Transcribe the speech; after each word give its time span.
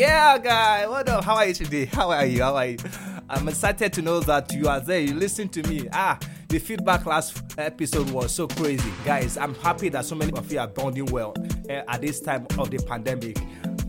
Yeah, 0.00 0.38
guy. 0.38 0.86
What 0.86 1.10
up? 1.10 1.24
How 1.24 1.34
are 1.34 1.46
you 1.46 1.52
today? 1.52 1.84
How 1.84 2.10
are 2.10 2.24
you? 2.24 2.42
How 2.42 2.56
are 2.56 2.64
you? 2.68 2.78
I'm 3.28 3.46
excited 3.46 3.92
to 3.92 4.00
know 4.00 4.20
that 4.20 4.50
you 4.50 4.66
are 4.66 4.80
there. 4.80 5.00
You 5.00 5.12
listen 5.12 5.50
to 5.50 5.62
me. 5.68 5.88
Ah, 5.92 6.18
the 6.48 6.58
feedback 6.58 7.04
last 7.04 7.42
episode 7.58 8.08
was 8.08 8.32
so 8.32 8.48
crazy, 8.48 8.90
guys. 9.04 9.36
I'm 9.36 9.54
happy 9.56 9.90
that 9.90 10.06
so 10.06 10.14
many 10.14 10.32
of 10.32 10.50
you 10.50 10.58
are 10.58 10.68
bonding 10.68 11.04
well 11.04 11.34
uh, 11.68 11.82
at 11.86 12.00
this 12.00 12.18
time 12.18 12.46
of 12.58 12.70
the 12.70 12.78
pandemic. 12.78 13.36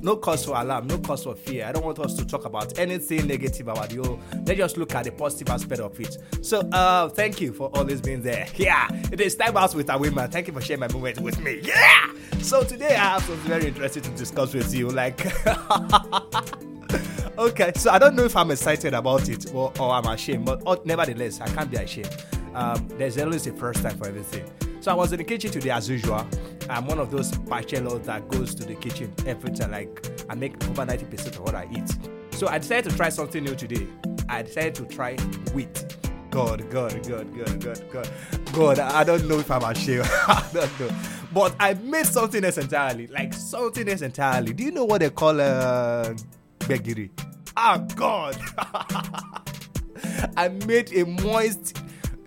No 0.01 0.17
cause 0.17 0.43
for 0.43 0.57
alarm, 0.57 0.87
no 0.87 0.97
cause 0.97 1.23
for 1.23 1.33
fear. 1.33 1.65
I 1.65 1.71
don't 1.71 1.85
want 1.85 1.99
us 1.99 2.13
to 2.15 2.25
talk 2.25 2.43
about 2.43 2.77
anything 2.77 3.25
negative 3.25 3.69
about 3.69 3.93
you. 3.93 4.19
Let's 4.45 4.57
just 4.57 4.75
look 4.75 4.93
at 4.93 5.05
the 5.05 5.13
positive 5.13 5.47
aspect 5.47 5.79
of 5.79 5.97
it. 5.97 6.17
So, 6.41 6.59
uh, 6.73 7.07
thank 7.07 7.39
you 7.39 7.53
for 7.53 7.69
always 7.73 8.01
being 8.01 8.21
there. 8.21 8.47
Yeah, 8.57 8.89
it 9.13 9.21
is 9.21 9.35
time 9.35 9.55
out 9.55 9.73
with 9.73 9.87
Awiman. 9.87 10.29
Thank 10.29 10.47
you 10.47 10.53
for 10.53 10.59
sharing 10.59 10.81
my 10.81 10.91
moment 10.91 11.21
with 11.21 11.39
me. 11.39 11.61
Yeah. 11.63 12.10
So 12.41 12.63
today 12.63 12.95
I 12.95 13.11
have 13.13 13.23
something 13.23 13.47
very 13.47 13.67
interesting 13.67 14.03
to 14.03 14.09
discuss 14.11 14.53
with 14.53 14.73
you. 14.73 14.89
Like. 14.89 15.25
okay, 17.37 17.71
so 17.75 17.91
I 17.91 17.99
don't 17.99 18.15
know 18.15 18.23
if 18.25 18.35
I'm 18.35 18.49
excited 18.51 18.93
about 18.93 19.29
it 19.29 19.53
or, 19.53 19.71
or 19.79 19.91
I'm 19.91 20.05
ashamed, 20.07 20.45
but 20.45 20.85
nevertheless, 20.85 21.39
I 21.39 21.47
can't 21.47 21.69
be 21.69 21.77
ashamed. 21.77 22.09
Um, 22.53 22.87
there's 22.97 23.17
always 23.17 23.45
a 23.47 23.53
first 23.53 23.83
time 23.83 23.97
for 23.97 24.07
everything. 24.07 24.49
So 24.81 24.91
I 24.91 24.95
was 24.95 25.11
in 25.13 25.19
the 25.19 25.23
kitchen 25.23 25.51
today 25.51 25.69
as 25.69 25.87
usual. 25.87 26.25
I'm 26.69 26.87
one 26.87 26.97
of 26.97 27.11
those 27.11 27.31
bachelos 27.31 28.03
that 28.05 28.27
goes 28.27 28.55
to 28.55 28.65
the 28.65 28.75
kitchen 28.75 29.13
every 29.27 29.51
time. 29.51 29.71
Like 29.71 30.05
I 30.29 30.35
make 30.35 30.55
over 30.67 30.85
90% 30.85 31.27
of 31.27 31.39
what 31.41 31.53
I 31.53 31.67
eat. 31.71 31.95
So 32.31 32.47
I 32.47 32.57
decided 32.57 32.89
to 32.89 32.97
try 32.97 33.09
something 33.09 33.43
new 33.43 33.55
today. 33.55 33.87
I 34.27 34.41
decided 34.41 34.75
to 34.75 34.85
try 34.85 35.15
wheat. 35.53 35.97
God, 36.31 36.69
God, 36.69 37.07
God, 37.07 37.37
God, 37.37 37.61
God, 37.61 37.91
God, 37.91 38.09
God. 38.53 38.79
I 38.79 39.03
don't 39.03 39.27
know 39.27 39.39
if 39.39 39.51
I'm 39.51 39.63
ashamed. 39.63 40.05
I 40.27 40.49
don't 40.51 40.79
know. 40.79 40.89
But 41.33 41.55
I 41.59 41.73
made 41.75 42.05
something 42.05 42.43
else 42.43 42.57
entirely. 42.57 43.07
Like 43.07 43.33
something 43.33 43.87
else 43.87 44.01
entirely. 44.01 44.53
Do 44.53 44.63
you 44.63 44.71
know 44.71 44.85
what 44.85 45.01
they 45.01 45.09
call 45.09 45.39
uh 45.39 46.13
begiri? 46.59 47.09
Ah, 47.55 47.77
God. 47.95 48.37
I 50.37 50.49
made 50.49 50.93
a 50.93 51.05
moist 51.05 51.77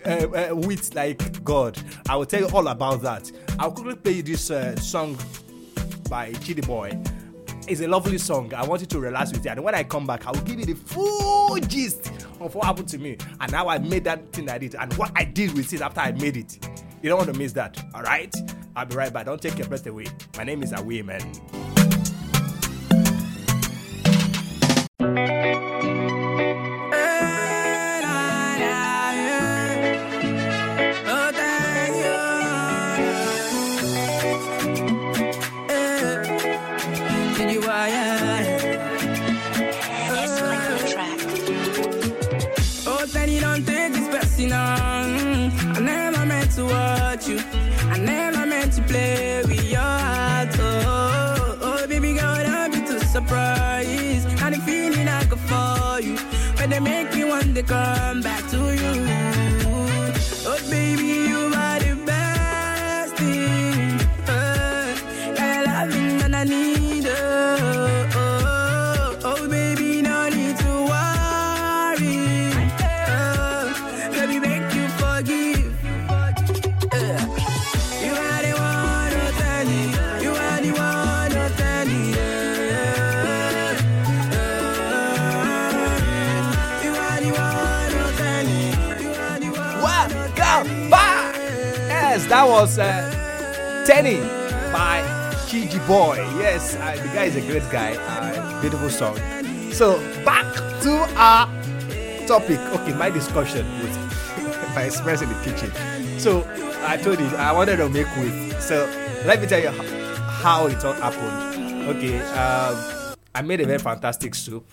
uh, 0.05 0.09
uh, 0.09 0.49
wheat 0.55 0.95
like 0.95 1.43
God. 1.45 1.79
I 2.09 2.17
will 2.17 2.27
tell 2.27 2.41
you 2.41 2.49
all 2.49 2.69
about 2.69 3.03
that. 3.03 3.31
I'll 3.59 3.73
quickly 3.73 3.97
play 3.97 4.13
you 4.13 4.23
this 4.23 4.51
uh, 4.51 4.77
song 4.77 5.17
by 6.09 6.33
Chidi 6.33 6.67
Boy. 6.67 6.99
It's 7.67 7.81
a 7.81 7.89
lovely 7.89 8.19
song. 8.19 8.53
I 8.53 8.65
want 8.67 8.83
you 8.83 8.87
to 8.89 9.01
relax 9.01 9.33
with 9.33 9.47
it. 9.47 9.49
And 9.49 9.65
when 9.65 9.75
I 9.75 9.85
come 9.85 10.07
back, 10.07 10.27
I 10.27 10.33
will 10.33 10.43
give 10.43 10.61
you 10.61 10.67
the 10.67 10.75
full 10.75 11.57
gist 11.61 12.13
of 12.41 12.55
what 12.55 12.67
happened 12.67 12.89
to 12.89 12.99
me 12.99 13.17
and 13.41 13.51
how 13.51 13.69
I 13.69 13.79
made 13.79 14.05
that 14.05 14.31
thing 14.33 14.51
I 14.51 14.59
did 14.59 14.75
and 14.75 14.93
what 14.95 15.13
I 15.17 15.25
did 15.25 15.55
with 15.57 15.73
it 15.73 15.81
after 15.81 16.01
I 16.01 16.13
made 16.13 16.37
it. 16.37 16.59
You 17.03 17.09
don't 17.09 17.19
want 17.19 17.33
to 17.33 17.39
miss 17.39 17.53
that, 17.53 17.83
all 17.95 18.03
right? 18.03 18.35
I'll 18.77 18.87
be 18.87 18.97
right 18.97 19.13
back. 19.13 19.27
Don't 19.27 19.41
take 19.41 19.59
your 19.59 19.69
breath 19.69 19.87
away. 19.87 20.07
My 20.37 20.45
name 20.45 20.63
is 20.63 20.73
Awiman. 20.73 21.41
Oh, 42.87 43.07
Teddy, 43.13 43.39
want 57.45 57.57
to 57.57 57.63
come 57.63 58.21
back 58.23 58.49
to 58.51 58.57
you. 58.57 59.07
Oh, 60.47 60.59
baby, 60.71 61.29
you 61.29 61.54
that 92.35 92.49
was 92.49 92.81
uh, 92.81 93.85
Tenny 93.87 94.17
by 94.73 95.03
Chiji 95.47 95.79
Boy. 95.87 96.17
Yes, 96.37 96.75
uh, 96.75 96.97
the 97.01 97.09
guy 97.15 97.27
is 97.27 97.37
a 97.37 97.41
great 97.43 97.63
guy. 97.71 97.95
Uh, 97.95 98.61
beautiful 98.61 98.91
song. 98.91 99.17
So 99.71 100.01
back 100.25 100.53
to 100.83 100.93
our 101.15 101.47
topic. 102.27 102.59
Okay, 102.59 102.93
my 102.95 103.09
discussion 103.11 103.65
with 103.81 103.95
my 104.75 104.83
experience 104.83 105.23
in 105.23 105.29
the 105.29 105.41
kitchen. 105.45 105.71
So 106.19 106.45
I 106.85 106.97
told 106.97 107.21
you 107.21 107.27
I 107.37 107.53
wanted 107.53 107.77
to 107.77 107.89
make 107.89 108.09
wheat. 108.17 108.61
So 108.61 108.85
let 109.25 109.41
me 109.41 109.47
tell 109.47 109.61
you 109.61 109.71
how 109.71 110.67
it 110.67 110.85
all 110.85 110.93
happened. 110.95 111.89
Okay, 111.89 112.19
um, 112.19 113.15
I 113.33 113.43
made 113.43 113.61
a 113.61 113.67
very 113.67 113.79
fantastic 113.79 114.35
soup, 114.35 114.69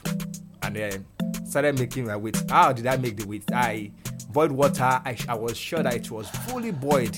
and 0.63 0.75
then 0.75 1.05
started 1.45 1.77
making 1.77 2.07
my 2.07 2.17
wheat. 2.17 2.41
How 2.49 2.73
did 2.73 2.87
I 2.87 2.97
make 2.97 3.17
the 3.17 3.27
wheat? 3.27 3.43
I 3.53 3.91
boiled 4.31 4.51
water. 4.51 4.83
I, 4.83 5.15
I 5.29 5.35
was 5.35 5.57
sure 5.57 5.83
that 5.83 5.93
it 5.93 6.09
was 6.09 6.27
fully 6.29 6.71
boiled. 6.71 7.15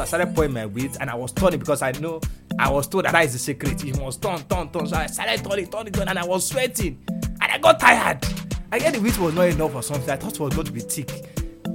I 0.00 0.04
started 0.04 0.34
pouring 0.34 0.52
my 0.52 0.66
wheat, 0.66 0.96
and 1.00 1.10
I 1.10 1.14
was 1.14 1.32
turning 1.32 1.58
because 1.58 1.82
I 1.82 1.92
know 1.92 2.20
I 2.58 2.70
was 2.70 2.86
told 2.86 3.04
that 3.04 3.12
that 3.12 3.24
is 3.24 3.32
the 3.32 3.38
secret. 3.38 3.82
You 3.84 3.94
must 3.94 4.22
turn, 4.22 4.38
turn, 4.44 4.70
turn. 4.70 4.86
So 4.86 4.96
I 4.96 5.06
started 5.06 5.44
turning, 5.44 5.66
turning, 5.68 5.92
turning, 5.92 6.08
and 6.08 6.18
I 6.18 6.24
was 6.26 6.46
sweating, 6.46 6.98
and 7.08 7.42
I 7.42 7.58
got 7.58 7.80
tired. 7.80 8.24
I 8.70 8.78
get 8.78 8.94
the 8.94 9.00
wheat 9.00 9.18
was 9.18 9.34
not 9.34 9.48
enough 9.48 9.74
or 9.74 9.82
something. 9.82 10.10
I 10.10 10.16
thought 10.16 10.34
it 10.34 10.40
was 10.40 10.54
going 10.54 10.66
to 10.66 10.72
be 10.72 10.80
thick 10.80 11.10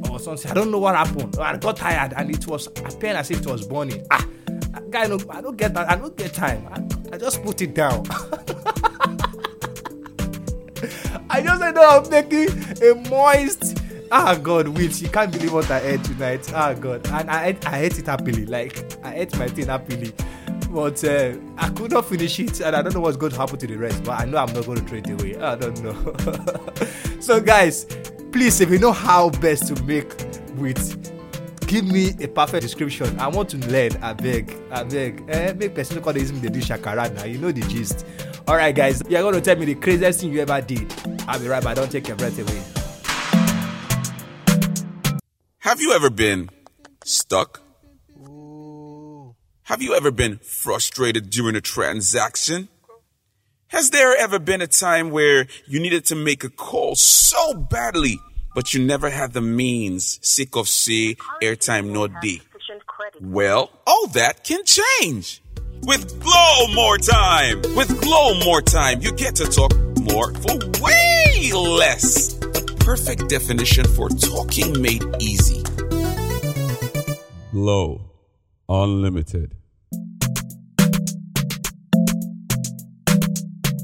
or 0.10 0.20
something. 0.20 0.50
I 0.50 0.54
don't 0.54 0.72
know 0.72 0.80
what 0.80 0.96
happened. 0.96 1.38
I 1.38 1.58
got 1.58 1.78
tired, 1.78 2.14
and 2.16 2.30
it 2.30 2.46
was 2.48 2.68
appearing 2.68 3.18
as 3.18 3.32
if 3.32 3.40
it 3.40 3.48
was 3.48 3.66
burning. 3.68 4.06
Ah, 4.12 4.26
guy, 4.90 5.08
no, 5.08 5.20
I 5.30 5.42
don't 5.42 5.58
get 5.58 5.74
that. 5.74 5.90
I 5.90 5.96
don't 5.96 6.16
get 6.16 6.34
time. 6.34 6.68
I, 6.72 7.16
I 7.16 7.18
just 7.18 7.44
put 7.44 7.62
it 7.62 7.74
down. 7.74 8.06
I 11.30 11.42
just 11.42 11.64
ended 11.64 11.84
up 11.84 12.10
making 12.12 12.50
a 12.84 12.94
moist. 13.10 13.73
Ah 14.16 14.36
God, 14.36 14.68
wait! 14.68 15.02
You 15.02 15.10
can't 15.10 15.32
believe 15.32 15.52
what 15.54 15.72
I 15.72 15.80
ate 15.80 16.04
tonight. 16.04 16.48
Ah 16.54 16.76
God, 16.76 17.04
and 17.08 17.32
I 17.32 17.48
ate, 17.48 17.68
I 17.68 17.80
ate 17.80 17.98
it 17.98 18.06
happily. 18.06 18.46
Like 18.46 18.96
I 19.04 19.16
ate 19.16 19.36
my 19.40 19.48
thing 19.48 19.66
happily, 19.66 20.14
but 20.70 21.04
uh, 21.04 21.34
I 21.58 21.70
could 21.70 21.90
not 21.90 22.06
finish 22.06 22.40
it, 22.40 22.60
and 22.60 22.76
I 22.76 22.84
don't 22.84 22.94
know 22.94 23.00
what's 23.00 23.18
going 23.18 23.32
to 23.32 23.40
happen 23.40 23.58
to 23.58 23.66
the 23.66 23.76
rest. 23.76 24.04
But 24.04 24.22
I 24.22 24.26
know 24.26 24.38
I'm 24.38 24.54
not 24.54 24.68
going 24.68 24.78
to 24.78 24.84
throw 24.86 25.00
it 25.00 25.10
away. 25.10 25.36
I 25.42 25.56
don't 25.56 25.82
know. 25.82 27.20
so 27.20 27.42
guys, 27.42 27.86
please, 28.32 28.62
if 28.62 28.70
you 28.70 28.78
know 28.78 28.92
how 28.92 29.32
best 29.32 29.76
to 29.76 29.84
make 29.86 30.14
with 30.58 31.10
give 31.66 31.86
me 31.86 32.12
a 32.22 32.28
perfect 32.28 32.62
description 32.62 33.20
i 33.20 33.28
want 33.28 33.50
to 33.50 33.58
learn 33.70 33.90
abeg 34.04 34.46
abeg 34.70 35.28
eh 35.30 35.54
make 35.54 35.74
person 35.74 35.96
no 35.96 36.04
come 36.04 36.14
dey 36.14 36.20
use 36.20 36.32
me 36.32 36.40
do 36.40 36.60
you 36.60 37.38
know 37.40 37.52
the 37.52 37.66
gist 37.68 38.06
alright 38.48 38.76
guys 38.76 39.02
you 39.10 39.18
are 39.18 39.24
gonna 39.24 39.42
tell 39.42 39.56
me 39.56 39.66
the 39.66 39.74
craziest 39.74 40.20
thing 40.20 40.32
you 40.32 40.42
ever 40.42 40.62
did 40.62 40.94
i'll 41.28 41.40
be 41.40 41.48
right 41.48 41.64
back 41.64 41.76
don 41.76 41.90
take 41.90 42.08
your 42.08 42.18
breath 42.18 42.38
away. 42.38 42.73
Have 45.64 45.80
you 45.80 45.94
ever 45.94 46.10
been 46.10 46.50
stuck? 47.06 47.62
Have 49.64 49.82
you 49.82 49.96
ever 49.96 50.12
been 50.12 50.40
frustrated 50.40 51.30
during 51.30 51.56
a 51.56 51.62
transaction? 51.62 52.68
Has 53.68 53.90
there 53.92 54.14
ever 54.14 54.40
been 54.40 54.62
a 54.62 54.68
time 54.68 55.10
where 55.10 55.48
you 55.66 55.80
needed 55.80 56.04
to 56.08 56.16
make 56.16 56.44
a 56.44 56.50
call 56.50 56.96
so 56.96 57.54
badly, 57.54 58.20
but 58.54 58.74
you 58.74 58.84
never 58.84 59.10
had 59.10 59.32
the 59.32 59.40
means, 59.40 60.20
sick 60.22 60.58
of 60.58 60.68
say, 60.68 61.16
airtime 61.42 61.92
no 61.92 62.08
D? 62.08 62.42
Well, 63.22 63.72
all 63.88 64.08
that 64.08 64.44
can 64.44 64.66
change. 64.66 65.42
With 65.84 66.20
Glo 66.22 66.74
More 66.76 66.98
Time! 66.98 67.62
With 67.74 68.02
Glo 68.02 68.38
More 68.44 68.62
Time, 68.62 69.00
you 69.00 69.14
get 69.14 69.36
to 69.36 69.46
talk 69.46 69.74
more 69.98 70.34
for 70.34 70.58
way 70.82 71.54
less. 71.54 72.43
The 72.84 72.88
perfect 72.88 73.30
definition 73.30 73.86
for 73.96 74.10
talking 74.10 74.82
made 74.82 75.04
easy. 75.22 75.64
Glo 77.52 78.12
Unlimited. 78.68 79.56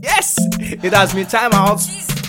Yes, 0.03 0.35
it 0.61 0.91
has 0.91 1.13
been 1.13 1.27
time 1.27 1.53
out 1.53 1.79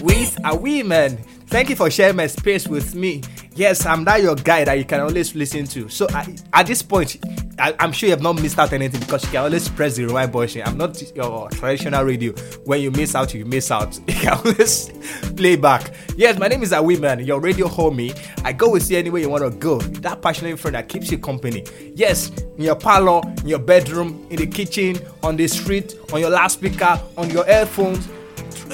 with 0.01 0.37
Awiman. 0.45 1.19
Thank 1.49 1.71
you 1.71 1.77
for 1.77 1.91
sharing 1.91 2.15
my 2.15 2.29
space 2.29 2.69
with 2.69 2.95
me. 2.95 3.23
Yes, 3.57 3.85
I'm 3.85 4.05
that 4.05 4.23
your 4.23 4.37
guy 4.37 4.63
that 4.63 4.79
you 4.79 4.85
can 4.85 5.01
always 5.01 5.35
listen 5.35 5.67
to. 5.67 5.89
So 5.89 6.07
I, 6.15 6.37
at 6.53 6.69
this 6.69 6.83
point, 6.83 7.17
I, 7.61 7.75
am 7.79 7.93
sure 7.93 8.09
you 8.09 8.15
have 8.15 8.23
not 8.23 8.41
missed 8.41 8.59
out 8.59 8.73
anything 8.73 9.01
because 9.01 9.23
you 9.25 9.31
can 9.31 9.45
always 9.45 9.69
press 9.69 9.97
the 9.97 10.07
rewind 10.07 10.33
button. 10.33 10.63
I'm 10.65 10.79
not 10.79 11.01
your 11.15 11.49
traditional 11.51 12.05
radio. 12.05 12.33
When 12.65 12.81
you 12.81 12.91
miss 12.91 13.15
out, 13.15 13.35
you 13.35 13.45
miss 13.45 13.71
out. 13.71 13.99
You 14.11 14.15
can 14.15 14.39
always 14.39 14.91
play 15.37 15.57
back. 15.57 15.93
Yes, 16.17 16.39
my 16.39 16.49
name 16.49 16.63
is 16.63 16.73
Awiman, 16.73 17.25
your 17.25 17.41
radio 17.41 17.69
homie. 17.69 18.15
I 18.45 18.53
go 18.53 18.71
with 18.71 18.91
you 18.91 18.99
anywhere 18.99 19.21
you 19.21 19.31
want 19.31 19.45
to 19.45 19.51
go. 19.51 19.79
That 19.79 20.21
passionate 20.21 20.59
friend 20.59 20.75
that 20.75 20.89
keeps 20.89 21.11
you 21.11 21.19
company. 21.19 21.65
Yes, 21.95 22.31
in 22.57 22.65
your 22.65 22.77
parlor, 22.77 23.23
in 23.41 23.49
your 23.49 23.59
bedroom, 23.59 24.27
in 24.31 24.37
the 24.37 24.47
kitchen, 24.47 24.99
on 25.23 25.37
the 25.37 25.47
street, 25.49 25.95
on 26.13 26.21
your 26.21 26.31
loudspeaker, 26.31 27.01
on 27.17 27.31
your 27.31 27.49
earphones. 27.49 28.09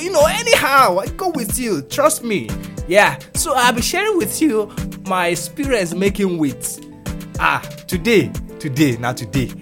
You 0.00 0.10
know, 0.10 0.26
anyhow, 0.26 0.98
I 0.98 1.06
go 1.08 1.28
with 1.28 1.58
you. 1.58 1.82
Trust 1.82 2.24
me. 2.24 2.48
Yeah. 2.88 3.18
So 3.34 3.54
I'll 3.54 3.72
be 3.72 3.82
sharing 3.82 4.16
with 4.16 4.40
you 4.40 4.72
my 5.06 5.28
experience 5.28 5.94
making 5.94 6.38
wheat. 6.38 6.80
Ah, 7.38 7.60
today 7.86 8.32
today 8.58 8.96
na 8.96 9.12
today. 9.12 9.52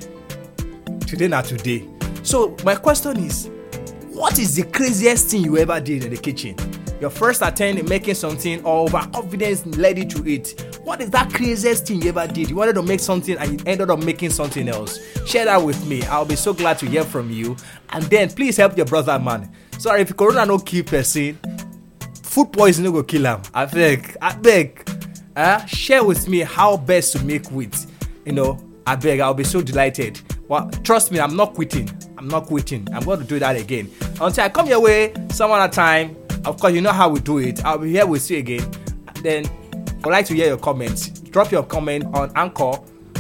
Today 1.07 1.29
na 1.29 1.43
today. 1.43 1.89
So 2.23 2.57
my 2.65 2.75
question 2.75 3.19
is 3.19 3.51
what 4.11 4.39
is 4.39 4.57
the 4.57 4.63
craziest 4.65 5.29
thing 5.29 5.45
you 5.45 5.59
ever 5.59 5.81
did 5.81 6.05
in 6.05 6.11
the 6.11 6.17
kitchen? 6.17 6.57
Your 7.01 7.11
first 7.11 7.43
attempt 7.43 7.81
in 7.81 7.89
making 7.89 8.15
something 8.15 8.65
or 8.65 8.85
overconfidence 8.85 9.67
led 9.67 9.99
you 9.99 10.07
to 10.07 10.31
it. 10.31 10.79
What 10.85 11.01
is 11.01 11.11
that 11.11 11.33
craziest 11.33 11.87
thing 11.87 12.03
you 12.03 12.11
ever 12.11 12.27
did? 12.27 12.49
You 12.49 12.57
wanted 12.57 12.75
to 12.75 12.83
make 12.83 13.01
something 13.01 13.37
and 13.37 13.53
you 13.53 13.67
ended 13.67 13.91
up 13.91 14.03
making 14.05 14.31
something 14.31 14.69
else. 14.69 14.99
Share 15.27 15.47
that 15.47 15.63
with 15.63 15.85
me. 15.87 16.03
I'll 16.05 16.25
be 16.25 16.37
so 16.37 16.55
glad 16.55 16.79
to 16.79 16.87
hear 16.87 17.05
from 17.05 17.31
you. 17.31 17.57
And 17.91 18.05
then 18.05 18.31
please 18.31 18.57
help 18.57 18.77
your 18.77 18.87
brother 18.87 19.19
man. 19.19 19.51
Sorry 19.79 20.03
if 20.03 20.17
corona 20.17 20.47
no 20.47 20.59
kill 20.59 20.85
person 20.85 21.39
food 22.35 22.53
poison 22.53 22.83
no 22.85 22.91
go 22.91 23.03
kill 23.03 23.27
am. 23.27 23.43
Abeg 23.43 24.17
abeg 24.19 24.89
uh, 25.37 25.65
share 25.67 26.03
with 26.03 26.29
me 26.29 26.41
how 26.41 26.77
best 26.77 27.13
to 27.13 27.23
make 27.25 27.49
wheat 27.51 27.87
you 28.25 28.33
know 28.33 28.59
I 28.87 28.97
beg, 28.97 29.21
I'll 29.21 29.35
be 29.35 29.45
so 29.45 29.63
delighted. 29.63 30.21
Well, 30.49 30.71
trust 30.83 31.11
me, 31.11 31.21
I'm 31.21 31.37
not 31.37 31.55
quitting. 31.55 31.89
I'm 32.19 32.29
not 32.29 32.47
quitting. 32.47 32.87
I'm 32.93 33.05
going 33.05 33.21
to 33.21 33.25
do 33.25 33.39
that 33.39 33.57
again. 33.57 33.91
Until 34.21 34.45
I 34.45 34.51
come 34.51 34.67
your 34.67 34.81
way 34.81 35.15
some 35.31 35.51
other 35.51 35.73
time. 35.73 36.17
Of 36.45 36.61
course, 36.61 36.75
you 36.75 36.83
know 36.83 36.93
how 36.93 37.09
we 37.09 37.21
do 37.21 37.39
it. 37.39 37.65
I'll 37.65 37.79
be 37.79 37.91
here 37.91 38.07
with 38.07 38.31
you 38.31 38.37
again. 38.39 38.71
Then 39.23 39.47
I'd 40.05 40.11
like 40.11 40.27
to 40.27 40.35
hear 40.35 40.49
your 40.49 40.59
comments. 40.59 41.09
Drop 41.09 41.51
your 41.51 41.63
comment 41.63 42.05
on 42.15 42.31
Anchor. 42.37 42.75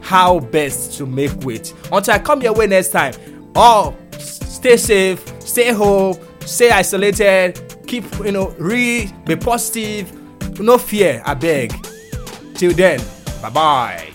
how 0.01 0.39
best 0.39 0.97
to 0.97 1.05
make 1.05 1.31
weight. 1.41 1.73
Until 1.91 2.13
I 2.13 2.19
come 2.19 2.41
your 2.41 2.53
way 2.53 2.67
next 2.67 2.89
time. 2.89 3.13
Oh, 3.55 3.95
stay 4.17 4.77
safe, 4.77 5.23
stay 5.41 5.71
home, 5.71 6.17
stay 6.41 6.71
isolated, 6.71 7.83
keep 7.87 8.05
you 8.19 8.31
know, 8.31 8.49
re 8.57 9.11
be 9.25 9.35
positive, 9.35 10.59
no 10.59 10.77
fear, 10.77 11.21
I 11.25 11.33
beg. 11.33 11.73
Till 12.55 12.73
then, 12.73 13.01
bye 13.41 13.49
bye. 13.49 14.10